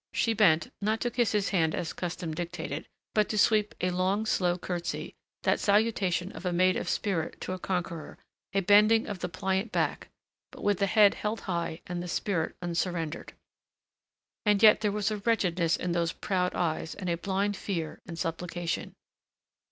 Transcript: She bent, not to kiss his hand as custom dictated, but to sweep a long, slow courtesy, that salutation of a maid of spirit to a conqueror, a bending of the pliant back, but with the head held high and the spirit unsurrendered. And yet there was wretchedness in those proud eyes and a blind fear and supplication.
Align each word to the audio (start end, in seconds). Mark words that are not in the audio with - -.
She 0.13 0.33
bent, 0.33 0.71
not 0.81 0.99
to 1.01 1.11
kiss 1.11 1.31
his 1.31 1.49
hand 1.49 1.75
as 1.75 1.93
custom 1.93 2.33
dictated, 2.33 2.87
but 3.13 3.29
to 3.29 3.37
sweep 3.37 3.75
a 3.81 3.91
long, 3.91 4.25
slow 4.25 4.57
courtesy, 4.57 5.13
that 5.43 5.59
salutation 5.59 6.31
of 6.31 6.43
a 6.43 6.51
maid 6.51 6.75
of 6.75 6.89
spirit 6.89 7.39
to 7.41 7.53
a 7.53 7.59
conqueror, 7.59 8.17
a 8.51 8.61
bending 8.61 9.05
of 9.05 9.19
the 9.19 9.29
pliant 9.29 9.71
back, 9.71 10.07
but 10.51 10.63
with 10.63 10.79
the 10.79 10.87
head 10.87 11.13
held 11.13 11.41
high 11.41 11.81
and 11.85 12.01
the 12.01 12.07
spirit 12.07 12.55
unsurrendered. 12.63 13.33
And 14.43 14.63
yet 14.63 14.81
there 14.81 14.91
was 14.91 15.11
wretchedness 15.11 15.77
in 15.77 15.91
those 15.91 16.13
proud 16.13 16.55
eyes 16.55 16.95
and 16.95 17.07
a 17.07 17.15
blind 17.15 17.55
fear 17.55 18.01
and 18.07 18.17
supplication. 18.17 18.95